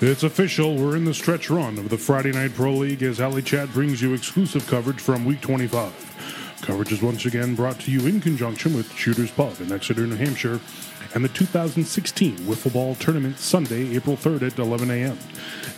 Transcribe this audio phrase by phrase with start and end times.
[0.00, 0.76] It's official.
[0.76, 4.00] We're in the stretch run of the Friday Night Pro League as Alley Chat brings
[4.00, 6.58] you exclusive coverage from Week 25.
[6.62, 10.16] Coverage is once again brought to you in conjunction with Shooter's Pub in Exeter, New
[10.16, 10.58] Hampshire,
[11.14, 15.18] and the 2016 Wiffle Ball Tournament Sunday, April 3rd at 11 a.m.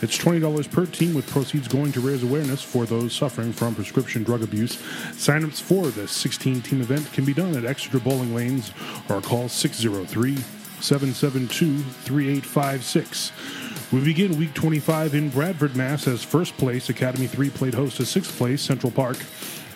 [0.01, 4.23] It's $20 per team with proceeds going to raise awareness for those suffering from prescription
[4.23, 4.77] drug abuse.
[5.11, 8.71] Signups for this 16 team event can be done at Exeter Bowling Lanes
[9.09, 10.37] or call 603
[10.79, 13.31] 772 3856.
[13.89, 16.07] We begin week 25 in Bradford, Mass.
[16.07, 19.15] as first place Academy 3 played host to sixth place Central Park,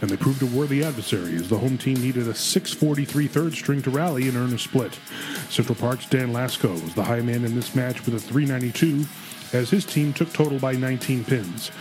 [0.02, 3.82] and they proved a worthy adversary as the home team needed a 643 third string
[3.84, 4.99] to rally and earn a split.
[5.49, 9.05] Central Park's Dan Lasco was the high man in this match with a 392
[9.58, 11.71] as his team took total by 19 pins.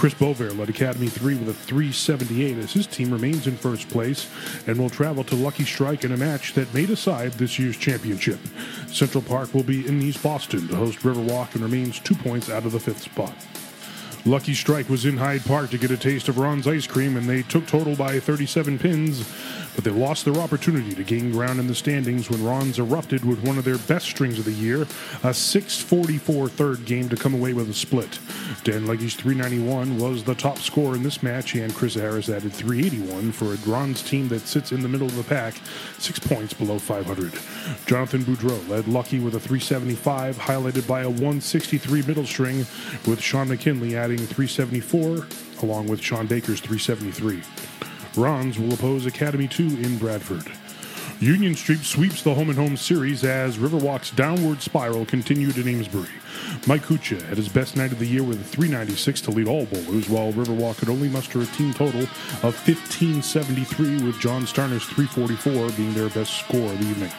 [0.00, 4.30] Chris Bover led Academy 3 with a 378 as his team remains in first place
[4.66, 8.38] and will travel to Lucky Strike in a match that may decide this year's championship.
[8.86, 12.64] Central Park will be in East Boston to host Riverwalk and remains two points out
[12.64, 13.34] of the fifth spot.
[14.26, 17.26] Lucky Strike was in Hyde Park to get a taste of Ron's ice cream, and
[17.26, 19.26] they took total by 37 pins,
[19.74, 23.42] but they lost their opportunity to gain ground in the standings when Ron's erupted with
[23.42, 27.54] one of their best strings of the year, a 6-44 third game to come away
[27.54, 28.18] with a split.
[28.62, 33.32] Dan Leggy's 391 was the top scorer in this match, and Chris Harris added 381
[33.32, 35.54] for a Ron's team that sits in the middle of the pack,
[35.98, 37.32] six points below 500.
[37.86, 42.66] Jonathan Boudreau led Lucky with a 375, highlighted by a 163 middle string,
[43.06, 45.26] with Sean McKinley adding 374,
[45.62, 47.42] along with Sean Baker's 373.
[48.20, 50.50] Ron's will oppose Academy 2 in Bradford.
[51.20, 56.08] Union Street sweeps the home and home series as Riverwalk's downward spiral continued in Amesbury.
[56.66, 59.66] Mike Kucha had his best night of the year with a 396 to lead all
[59.66, 65.72] bowlers, while Riverwalk could only muster a team total of 1573, with John Starner's 344
[65.72, 67.12] being their best score of the evening.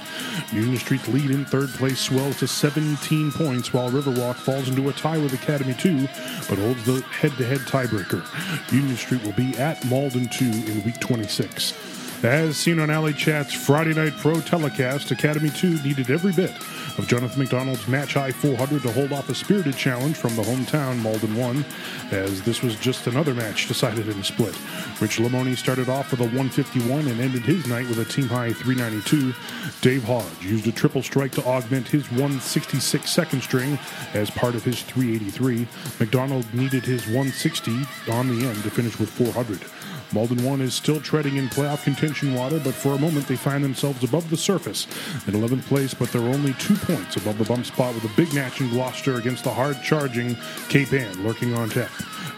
[0.52, 4.94] Union Street's lead in third place swells to 17 points, while Riverwalk falls into a
[4.94, 6.08] tie with Academy 2,
[6.50, 8.26] but holds the head to head tiebreaker.
[8.74, 11.91] Union Street will be at Malden 2 in week 26.
[12.24, 16.52] As seen on Alley Chat's Friday Night Pro telecast, Academy 2 needed every bit
[17.00, 21.00] of Jonathan McDonald's match high 400 to hold off a spirited challenge from the hometown
[21.00, 21.66] Malden 1,
[22.12, 24.56] as this was just another match decided in a split.
[25.02, 28.54] Rich Lamoni started off with a 151 and ended his night with a team high
[28.54, 29.34] 392.
[29.82, 33.80] Dave Hodge used a triple strike to augment his 166 second string
[34.14, 35.68] as part of his 383.
[36.00, 37.72] McDonald needed his 160
[38.12, 39.60] on the end to finish with 400.
[40.14, 43.64] Malden 1 is still treading in playoff contention water, but for a moment they find
[43.64, 44.86] themselves above the surface
[45.28, 48.34] in 11th place, but they're only two points above the bump spot with a big
[48.34, 50.36] match in Gloucester against the hard charging
[50.68, 51.92] Cape Ann lurking on tap.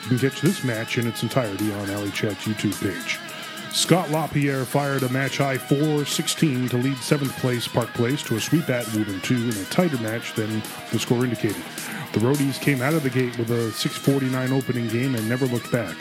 [0.03, 3.33] You can catch this match in its entirety on Alley Chat's YouTube page.
[3.73, 8.35] Scott LaPierre fired a match high 4 16 to lead 7th place Park Place to
[8.35, 10.61] a sweep at Woburn 2 in a tighter match than
[10.91, 11.61] the score indicated.
[12.13, 15.72] The Roadies came out of the gate with a 649 opening game and never looked
[15.72, 15.97] back.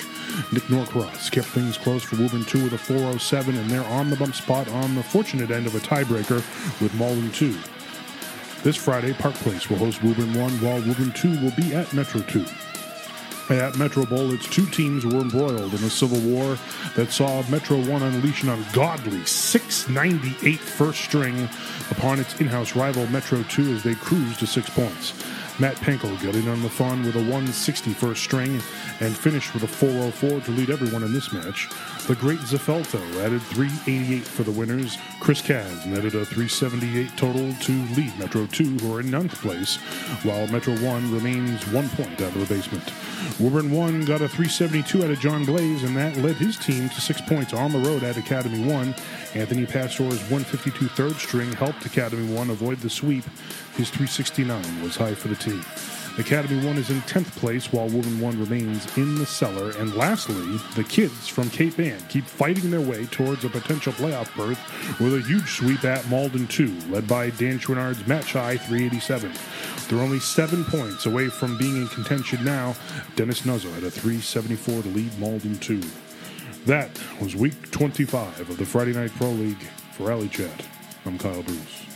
[0.52, 4.16] Nick Norcross kept things close for Woburn 2 with a 407, and they're on the
[4.16, 6.44] bump spot on the fortunate end of a tiebreaker
[6.82, 7.56] with Malden 2.
[8.62, 12.20] This Friday, Park Place will host Woburn 1, while Woburn 2 will be at Metro
[12.20, 12.44] 2.
[13.50, 16.58] At Metro Bowl, its two teams were embroiled in a civil war
[16.94, 21.48] that saw Metro 1 unleash an ungodly 698 first string
[21.90, 25.12] upon its in house rival Metro 2 as they cruised to six points.
[25.58, 28.60] Matt Penkel got in on the fun with a 160 first string
[29.00, 31.68] and finished with a 404 to lead everyone in this match.
[32.06, 34.96] The great Zaffelto added 388 for the winners.
[35.20, 39.76] Chris Kaz netted a 378 total to lead Metro 2, who are in ninth place,
[40.24, 42.90] while Metro 1 remains one point out of the basement.
[43.38, 47.00] Woburn 1 got a 372 out of John Glaze, and that led his team to
[47.00, 48.94] six points on the road at Academy 1.
[49.34, 53.24] Anthony Pastor's 152 third string helped Academy 1 avoid the sweep.
[53.76, 55.36] His 369 was high for the
[56.18, 59.70] Academy 1 is in 10th place while Woburn 1 remains in the cellar.
[59.78, 64.34] And lastly, the kids from Cape Ann keep fighting their way towards a potential playoff
[64.36, 64.60] berth
[65.00, 69.32] with a huge sweep at Malden 2, led by Dan Chouinard's match high 387.
[69.88, 72.74] They're only seven points away from being in contention now.
[73.16, 75.80] Dennis Nuzzo had a 374 to lead Malden 2.
[76.66, 76.90] That
[77.20, 79.62] was week 25 of the Friday Night Pro League
[79.92, 80.64] for Alley Chat.
[81.06, 81.91] I'm Kyle Bruce.